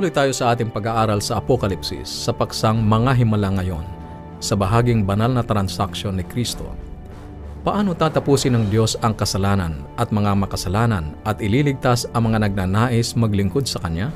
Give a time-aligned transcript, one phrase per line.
[0.00, 3.84] Patuloy tayo sa ating pag-aaral sa Apokalipsis sa paksang mga himala ngayon
[4.40, 6.72] sa bahaging banal na transaksyon ni Kristo.
[7.60, 13.68] Paano tatapusin ng Diyos ang kasalanan at mga makasalanan at ililigtas ang mga nagnanais maglingkod
[13.68, 14.08] sa Kanya?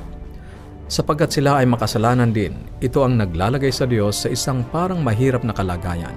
[0.88, 5.52] Sapagkat sila ay makasalanan din, ito ang naglalagay sa Diyos sa isang parang mahirap na
[5.52, 6.16] kalagayan.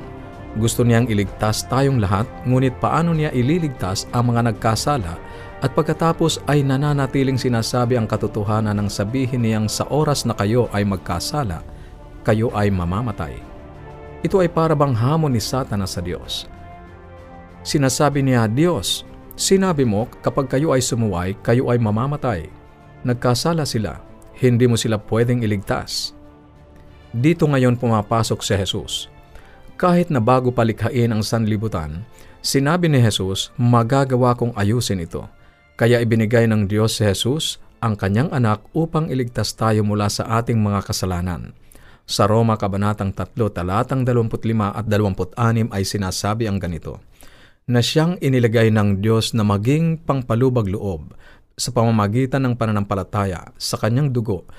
[0.56, 5.27] Gusto niyang iligtas tayong lahat, ngunit paano niya ililigtas ang mga nagkasala
[5.58, 10.86] at pagkatapos ay nananatiling sinasabi ang katotohanan ng sabihin niyang sa oras na kayo ay
[10.86, 11.66] magkasala,
[12.22, 13.42] kayo ay mamamatay.
[14.22, 16.46] Ito ay para bang hamon ni Satanas sa Diyos.
[17.66, 19.02] Sinasabi niya, Diyos,
[19.34, 22.54] sinabi mo kapag kayo ay sumuway, kayo ay mamamatay.
[23.02, 23.98] Nagkasala sila,
[24.38, 26.14] hindi mo sila pwedeng iligtas.
[27.10, 28.94] Dito ngayon pumapasok si Jesus.
[29.74, 32.06] Kahit na bago palikhain ang sanlibutan,
[32.46, 35.26] sinabi ni Jesus, magagawa kong ayusin ito
[35.78, 40.58] kaya ibinigay ng Diyos si Jesus ang kanyang anak upang iligtas tayo mula sa ating
[40.58, 41.54] mga kasalanan.
[42.10, 44.42] Sa Roma Kabanatang 3, talatang 25
[44.74, 46.98] at 26 ay sinasabi ang ganito,
[47.70, 51.14] na siyang inilagay ng Diyos na maging pangpalubag loob
[51.54, 54.50] sa pamamagitan ng pananampalataya sa kanyang dugo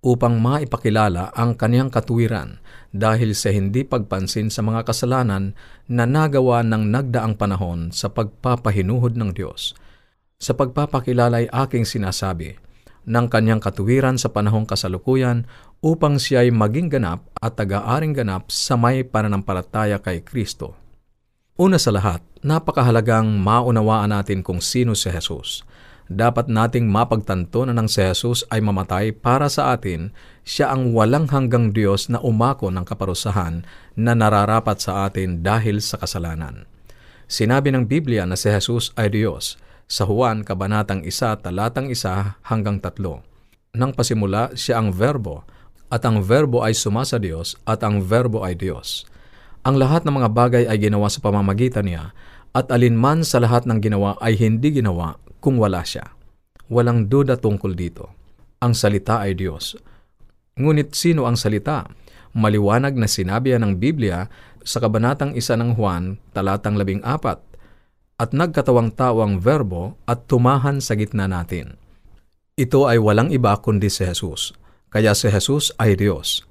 [0.00, 2.64] upang maipakilala ang kanyang katuwiran
[2.96, 5.52] dahil sa hindi pagpansin sa mga kasalanan
[5.84, 9.76] na nagawa ng nagdaang panahon sa pagpapahinuhod ng Diyos
[10.42, 12.58] sa pagpapakilala ay aking sinasabi
[13.06, 15.46] ng kanyang katuwiran sa panahong kasalukuyan
[15.82, 20.74] upang siya ay maging ganap at taga-aring ganap sa may pananampalataya kay Kristo.
[21.58, 25.62] Una sa lahat, napakahalagang maunawaan natin kung sino si Jesus.
[26.10, 30.10] Dapat nating mapagtanto na ng si Jesus ay mamatay para sa atin,
[30.42, 33.62] siya ang walang hanggang Diyos na umako ng kaparusahan
[33.94, 36.66] na nararapat sa atin dahil sa kasalanan.
[37.30, 39.56] Sinabi ng Biblia na si Jesus ay Diyos,
[39.92, 43.76] sa Juan, Kabanatang 1, Talatang 1 hanggang 3.
[43.76, 45.44] Nang pasimula, siya ang verbo,
[45.92, 49.04] at ang verbo ay suma sa Diyos, at ang verbo ay Diyos.
[49.68, 52.16] Ang lahat ng mga bagay ay ginawa sa pamamagitan niya,
[52.56, 56.08] at alinman sa lahat ng ginawa ay hindi ginawa kung wala siya.
[56.72, 58.16] Walang duda tungkol dito.
[58.64, 59.76] Ang salita ay Diyos.
[60.56, 61.84] Ngunit sino ang salita?
[62.32, 64.24] Maliwanag na sinabi ng Biblia
[64.64, 67.51] sa Kabanatang 1 ng Juan, talatang 14,
[68.20, 71.76] at nagkatawang tao ang verbo at tumahan sa gitna natin.
[72.58, 74.52] Ito ay walang iba kundi si Jesus,
[74.92, 76.44] kaya si Jesus ay Diyos.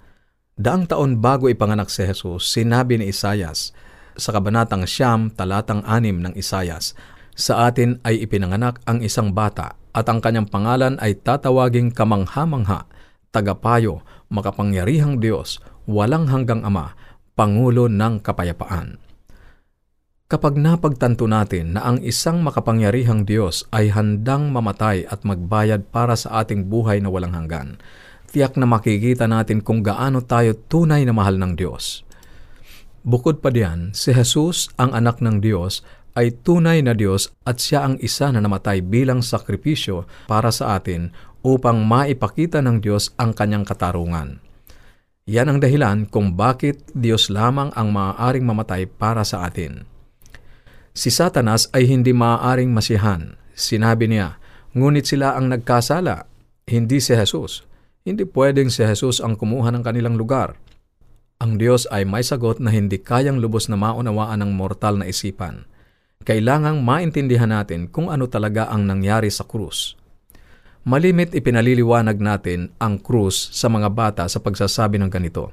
[0.58, 3.74] Daang taon bago ipanganak si Jesus, sinabi ni Isayas
[4.20, 6.98] sa kabanatang siyam talatang anim ng Isayas,
[7.32, 12.88] sa atin ay ipinanganak ang isang bata at ang kanyang pangalan ay tatawaging kamangha-mangha,
[13.32, 16.96] tagapayo, makapangyarihang Diyos, walang hanggang Ama,
[17.36, 19.11] Pangulo ng Kapayapaan.
[20.31, 26.40] Kapag napagtanto natin na ang isang makapangyarihang Diyos ay handang mamatay at magbayad para sa
[26.40, 27.75] ating buhay na walang hanggan,
[28.31, 32.08] tiyak na makikita natin kung gaano tayo tunay na mahal ng Diyos.
[33.03, 35.84] Bukod pa diyan, si Jesus, ang anak ng Diyos,
[36.16, 41.12] ay tunay na Diyos at siya ang isa na namatay bilang sakripisyo para sa atin
[41.44, 44.40] upang maipakita ng Diyos ang kanyang katarungan.
[45.28, 49.91] Yan ang dahilan kung bakit Diyos lamang ang maaaring mamatay para sa atin.
[50.91, 53.40] Si Satanas ay hindi maaaring masihan.
[53.56, 54.35] Sinabi niya,
[54.75, 56.28] ngunit sila ang nagkasala,
[56.68, 57.63] hindi si Jesus.
[58.03, 60.59] Hindi pwedeng si Jesus ang kumuha ng kanilang lugar.
[61.40, 65.63] Ang Diyos ay may sagot na hindi kayang lubos na maunawaan ng mortal na isipan.
[66.22, 69.97] Kailangang maintindihan natin kung ano talaga ang nangyari sa krus.
[70.85, 75.50] Malimit ipinaliliwanag natin ang krus sa mga bata sa pagsasabi ng ganito.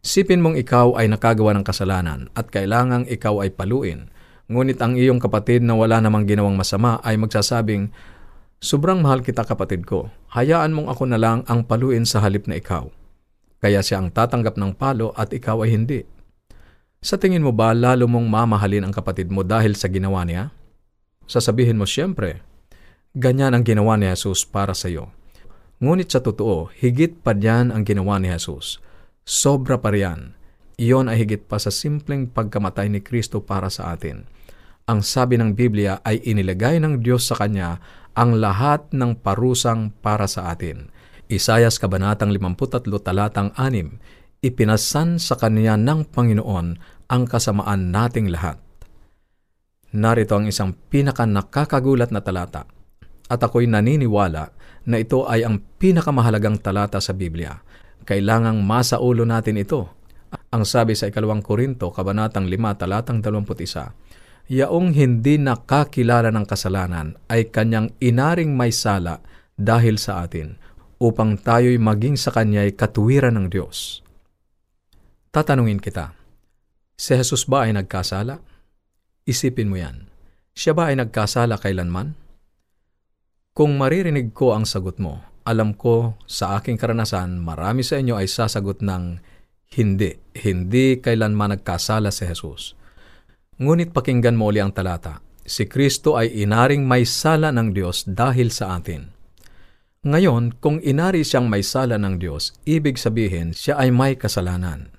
[0.00, 4.08] Sipin mong ikaw ay nakagawa ng kasalanan at kailangang ikaw ay paluin
[4.46, 7.90] Ngunit ang iyong kapatid na wala namang ginawang masama ay magsasabing,
[8.62, 12.56] Sobrang mahal kita kapatid ko, hayaan mong ako na lang ang paluin sa halip na
[12.56, 12.88] ikaw.
[13.60, 16.00] Kaya siya ang tatanggap ng palo at ikaw ay hindi.
[17.02, 20.54] Sa tingin mo ba lalo mong mamahalin ang kapatid mo dahil sa ginawa niya?
[21.26, 22.40] Sasabihin mo siyempre,
[23.12, 25.10] ganyan ang ginawa ni Jesus para sa iyo.
[25.82, 28.80] Ngunit sa totoo, higit pa diyan ang ginawa ni Jesus.
[29.26, 30.32] Sobra pa riyan.
[30.76, 34.28] Iyon ay higit pa sa simpleng pagkamatay ni Kristo para sa atin
[34.86, 37.82] ang sabi ng Biblia ay inilagay ng Diyos sa Kanya
[38.14, 40.94] ang lahat ng parusang para sa atin.
[41.26, 46.66] Isayas Kabanatang 53 Talatang 6 Ipinasan sa Kanya ng Panginoon
[47.10, 48.62] ang kasamaan nating lahat.
[49.90, 52.62] Narito ang isang pinaka nakakagulat na talata
[53.26, 54.54] at ako'y naniniwala
[54.86, 57.58] na ito ay ang pinakamahalagang talata sa Biblia.
[58.06, 59.90] Kailangang masaulo natin ito.
[60.54, 67.50] Ang sabi sa ikalawang Korinto, Kabanatang 5, talatang 21, yaong hindi nakakilala ng kasalanan ay
[67.50, 69.18] kanyang inaring may sala
[69.58, 70.54] dahil sa atin
[71.02, 74.00] upang tayo'y maging sa Kanya'y katuwiran ng Diyos.
[75.28, 76.16] Tatanungin kita,
[76.96, 78.40] si Jesus ba ay nagkasala?
[79.28, 80.08] Isipin mo yan.
[80.56, 82.16] Siya ba ay nagkasala kailanman?
[83.52, 88.28] Kung maririnig ko ang sagot mo, alam ko sa aking karanasan, marami sa inyo ay
[88.28, 89.20] sasagot ng
[89.74, 92.78] hindi, hindi kailanman nagkasala si Jesus.
[93.56, 95.24] Ngunit pakinggan mo uli ang talata.
[95.46, 99.08] Si Kristo ay inaring may sala ng Diyos dahil sa atin.
[100.06, 104.94] Ngayon, kung inari siyang may sala ng Diyos, ibig sabihin siya ay may kasalanan.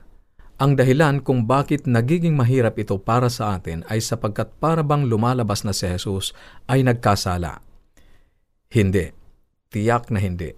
[0.58, 5.62] Ang dahilan kung bakit nagiging mahirap ito para sa atin ay sapagkat para bang lumalabas
[5.62, 6.34] na si Jesus
[6.66, 7.62] ay nagkasala.
[8.74, 9.14] Hindi.
[9.70, 10.58] Tiyak na hindi.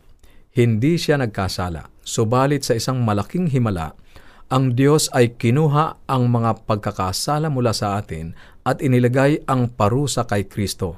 [0.55, 1.98] Hindi siya nagkasala.
[2.09, 3.93] Subalit sa isang malaking himala,
[4.49, 8.33] ang Diyos ay kinuha ang mga pagkakasala mula sa atin
[8.65, 10.97] at inilagay ang parusa kay Kristo.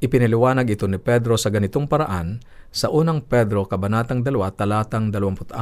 [0.00, 2.40] Ipiniliwanag ito ni Pedro sa ganitong paraan
[2.72, 5.52] sa unang Pedro Kabanatang 2 talatang 24.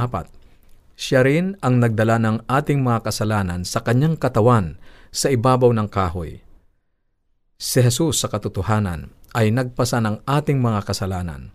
[0.95, 4.79] Siya rin ang nagdala ng ating mga kasalanan sa kanyang katawan
[5.11, 6.39] sa ibabaw ng kahoy.
[7.59, 11.51] Si Jesus sa katotohanan ay nagpasa ng ating mga kasalanan.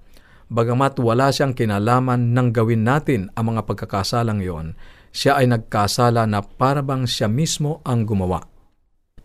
[0.55, 4.79] Bagamat wala siyang kinalaman ng gawin natin ang mga pagkakasalang iyon,
[5.11, 8.47] siya ay nagkasala na parabang siya mismo ang gumawa.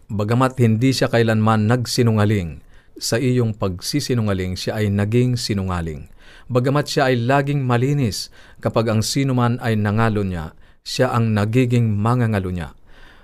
[0.10, 2.66] Bagamat hindi siya kailanman nagsinungaling,
[2.98, 6.10] sa iyong pagsisinungaling siya ay naging sinungaling.
[6.50, 11.94] Bagamat siya ay laging malinis, kapag ang sino man ay nangalo niya, siya ang nagiging
[11.94, 12.74] mangangalo niya.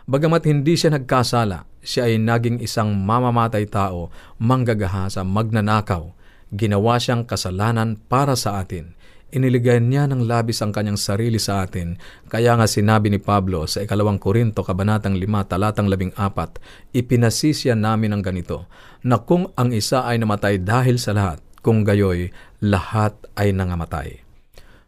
[0.05, 6.14] Bagamat hindi siya nagkasala, siya ay naging isang mamamatay tao, manggagahasa, magnanakaw.
[6.55, 8.95] Ginawa siyang kasalanan para sa atin
[9.35, 11.99] iniligay niya ng labis ang kanyang sarili sa atin.
[12.31, 18.23] Kaya nga sinabi ni Pablo sa ikalawang Korinto, kabanatang 5, talatang 14, ipinasisya namin ang
[18.23, 18.71] ganito,
[19.03, 22.31] na kung ang isa ay namatay dahil sa lahat, kung gayoy,
[22.63, 24.23] lahat ay nangamatay.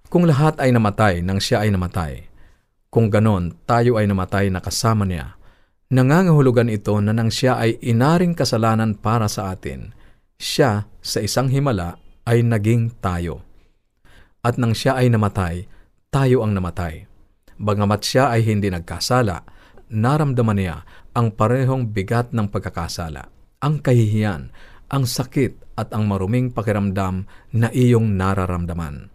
[0.07, 2.31] Kung lahat ay namatay nang siya ay namatay,
[2.87, 5.35] kung ganon, tayo ay namatay na kasama niya.
[5.91, 9.91] Nangangahulugan ito na nang siya ay inaring kasalanan para sa atin,
[10.37, 13.47] siya sa isang himala ay naging tayo
[14.47, 15.67] at nang siya ay namatay,
[16.07, 17.03] tayo ang namatay.
[17.59, 19.43] Bagamat siya ay hindi nagkasala,
[19.91, 23.27] naramdaman niya ang parehong bigat ng pagkakasala,
[23.59, 24.53] ang kahihiyan,
[24.87, 29.11] ang sakit at ang maruming pakiramdam na iyong nararamdaman.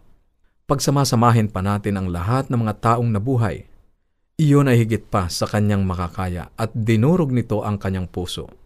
[0.69, 3.65] Pagsamasamahin pa natin ang lahat ng mga taong nabuhay,
[4.37, 8.62] iyon ay higit pa sa kanyang makakaya at dinurog nito ang kanyang puso.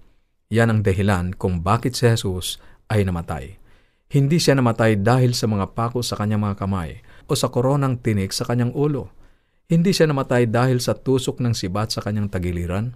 [0.47, 2.55] Yan ang dahilan kung bakit si Jesus
[2.87, 3.59] ay namatay.
[4.07, 8.31] Hindi siya namatay dahil sa mga pako sa kanyang mga kamay o sa koronang tinik
[8.31, 9.11] sa kanyang ulo.
[9.67, 12.95] Hindi siya namatay dahil sa tusok ng sibat sa kanyang tagiliran.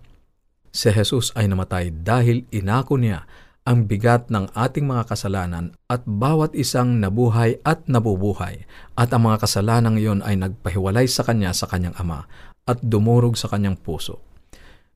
[0.71, 3.27] Si Jesus ay namatay dahil inako niya
[3.67, 8.63] ang bigat ng ating mga kasalanan at bawat isang nabuhay at nabubuhay
[8.95, 12.31] at ang mga kasalanan iyon ay nagpahiwalay sa kanya sa kanyang ama
[12.63, 14.30] at dumurog sa kanyang puso.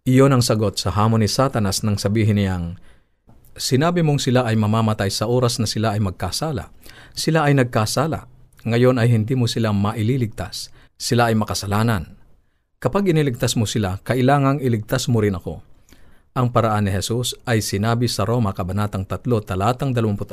[0.06, 2.78] Iyon ang sagot sa hamon ni Satanas nang sabihin niyang,
[3.58, 6.70] Sinabi mong sila ay mamamatay sa oras na sila ay magkasala.
[7.18, 8.30] Sila ay nagkasala.
[8.70, 10.70] Ngayon ay hindi mo sila maililigtas.
[10.94, 12.22] Sila ay makasalanan.
[12.78, 15.66] Kapag iniligtas mo sila, kailangang iligtas mo rin ako.
[16.38, 20.30] Ang paraan ni Jesus ay sinabi sa Roma Kabanatang 3, talatang 26,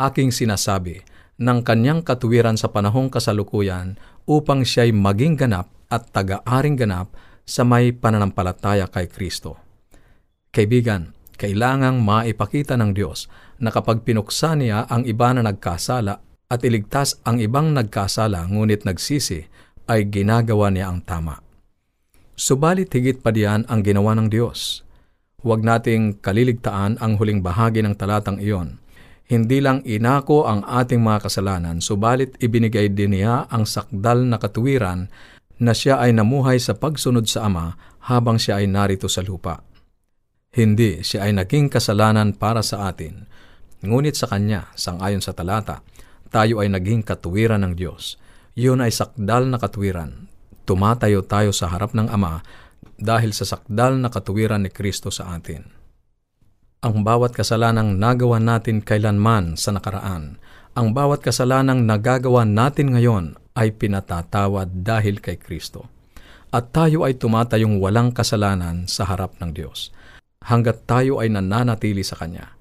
[0.00, 1.04] Aking sinasabi,
[1.36, 7.12] ng kanyang katuwiran sa panahong kasalukuyan upang siya'y maging ganap at taga-aring ganap
[7.50, 9.58] sa may pananampalataya kay Kristo.
[10.54, 13.26] Kaibigan, kailangang maipakita ng Diyos
[13.58, 19.50] na kapag pinuksa niya ang iba na nagkasala at iligtas ang ibang nagkasala ngunit nagsisi,
[19.90, 21.42] ay ginagawa niya ang tama.
[22.38, 24.86] Subalit higit pa diyan ang ginawa ng Diyos.
[25.42, 28.78] Huwag nating kaliligtaan ang huling bahagi ng talatang iyon.
[29.26, 35.10] Hindi lang inako ang ating mga kasalanan, subalit ibinigay din niya ang sakdal na katuwiran
[35.60, 37.76] na siya ay namuhay sa pagsunod sa Ama
[38.08, 39.60] habang siya ay narito sa lupa.
[40.50, 43.28] Hindi siya ay naging kasalanan para sa atin.
[43.84, 45.84] Ngunit sa Kanya, sangayon sa talata,
[46.32, 48.18] tayo ay naging katuwiran ng Diyos.
[48.58, 50.26] Iyon ay sakdal na katuwiran.
[50.66, 52.42] Tumatayo tayo sa harap ng Ama
[53.00, 55.64] dahil sa sakdal na katuwiran ni Kristo sa atin.
[56.80, 60.40] Ang bawat kasalanang nagawa natin kailanman sa nakaraan,
[60.72, 65.88] ang bawat kasalanang nagagawa natin ngayon ay pinatatawad dahil kay Kristo.
[66.50, 69.94] At tayo ay tumatayong walang kasalanan sa harap ng Diyos
[70.44, 72.56] hanggat tayo ay nananatili sa Kanya.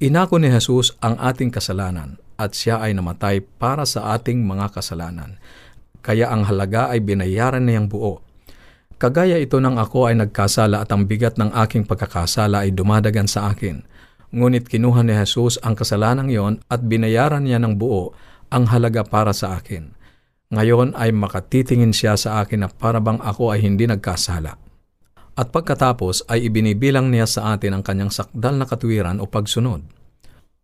[0.00, 5.36] Inako ni Jesus ang ating kasalanan at siya ay namatay para sa ating mga kasalanan.
[6.00, 8.24] Kaya ang halaga ay binayaran niyang buo.
[8.96, 13.52] Kagaya ito ng ako ay nagkasala at ang bigat ng aking pagkakasala ay dumadagan sa
[13.52, 13.84] akin.
[14.32, 18.16] Ngunit kinuha ni Jesus ang kasalanang yon at binayaran niya ng buo
[18.48, 19.92] ang halaga para sa akin.
[20.50, 24.58] Ngayon ay makatitingin siya sa akin na parabang ako ay hindi nagkasala.
[25.38, 29.86] At pagkatapos ay ibinibilang niya sa atin ang kanyang sakdal na katwiran o pagsunod.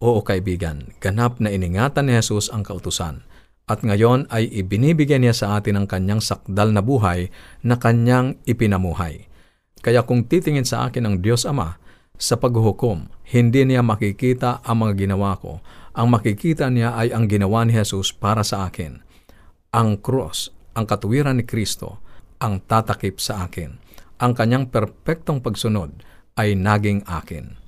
[0.03, 3.25] Oo kaibigan, ganap na iningatan ni Jesus ang kautusan
[3.67, 7.35] at ngayon ay ibinibigyan niya sa atin ang kanyang sakdal na buhay
[7.67, 9.27] na kanyang ipinamuhay.
[9.83, 11.79] Kaya kung titingin sa akin ang Diyos Ama,
[12.17, 15.61] sa paghuhukom, hindi niya makikita ang mga ginawa ko.
[15.93, 19.03] Ang makikita niya ay ang ginawa ni Jesus para sa akin.
[19.77, 22.01] Ang cross, ang katuwiran ni Kristo,
[22.41, 23.77] ang tatakip sa akin.
[24.17, 26.01] Ang kanyang perpektong pagsunod
[26.41, 27.61] ay naging akin.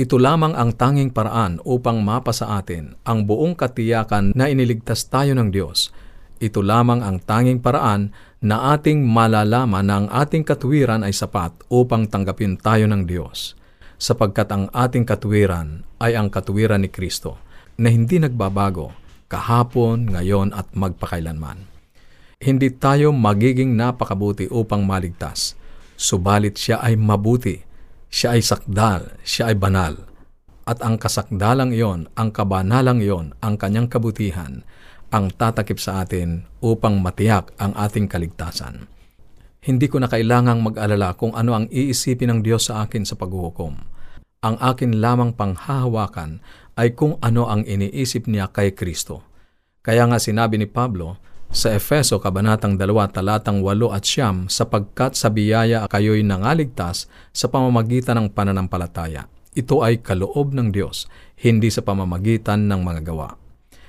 [0.00, 5.36] Ito lamang ang tanging paraan upang mapa sa atin ang buong katiyakan na iniligtas tayo
[5.36, 5.92] ng Diyos.
[6.40, 12.08] Ito lamang ang tanging paraan na ating malalaman na ang ating katuwiran ay sapat upang
[12.08, 13.52] tanggapin tayo ng Diyos.
[14.00, 17.36] Sapagkat ang ating katuwiran ay ang katuwiran ni Kristo
[17.76, 21.66] na hindi nagbabago kahapon, ngayon at magpakailanman.
[22.40, 25.56] Hindi tayo magiging napakabuti upang maligtas,
[25.96, 27.74] subalit siya ay mabuti
[28.14, 29.98] siya ay sakdal, siya ay banal.
[30.70, 34.62] At ang kasakdalang iyon, ang kabanalang iyon, ang kanyang kabutihan,
[35.10, 38.86] ang tatakip sa atin upang matiyak ang ating kaligtasan.
[39.66, 43.74] Hindi ko na kailangang mag-alala kung ano ang iisipin ng Diyos sa akin sa paghuhukom.
[44.46, 46.38] Ang akin lamang panghahawakan
[46.74, 49.22] ay kung ano ang iniisip niya kay Kristo.
[49.84, 51.20] Kaya nga sinabi ni Pablo,
[51.54, 58.18] sa Efeso Kabanatang 2 talatang 8 at siyam sapagkat sa biyaya kayo'y nangaligtas sa pamamagitan
[58.18, 59.30] ng pananampalataya.
[59.54, 61.06] Ito ay kaloob ng Diyos,
[61.38, 63.38] hindi sa pamamagitan ng mga gawa.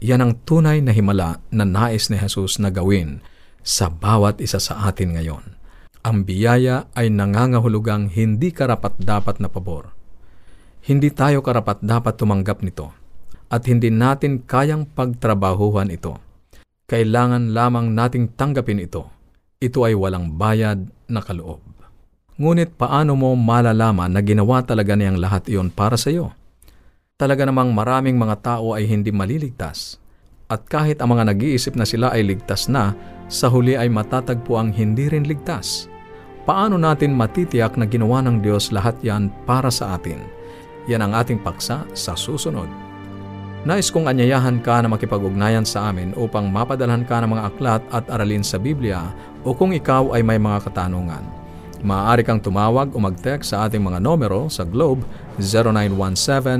[0.05, 3.25] Yan ang tunay na himala na nais ni Jesus na gawin
[3.65, 5.57] sa bawat isa sa atin ngayon.
[6.05, 9.89] Ang biyaya ay nangangahulugang hindi karapat-dapat na pabor.
[10.85, 12.93] Hindi tayo karapat-dapat tumanggap nito
[13.49, 16.21] at hindi natin kayang pagtrabahuhan ito
[16.85, 19.09] kailangan lamang nating tanggapin ito.
[19.57, 21.61] Ito ay walang bayad na kaloob.
[22.37, 26.29] Ngunit paano mo malalaman na ginawa talaga niyang lahat iyon para sa iyo?
[27.17, 29.97] Talaga namang maraming mga tao ay hindi maliligtas.
[30.45, 32.93] At kahit ang mga nag-iisip na sila ay ligtas na,
[33.25, 35.89] sa huli ay matatagpo ang hindi rin ligtas.
[36.45, 40.21] Paano natin matitiyak na ginawa ng Diyos lahat yan para sa atin?
[40.85, 42.69] Yan ang ating paksa sa susunod.
[43.65, 48.05] Nais kong anyayahan ka na makipag-ugnayan sa amin upang mapadalhan ka ng mga aklat at
[48.13, 49.09] aralin sa Biblia
[49.41, 51.25] o kung ikaw ay may mga katanungan.
[51.81, 55.05] Maaari kang tumawag o mag-text sa ating mga numero sa Globe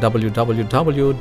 [0.00, 1.20] www.awr.org.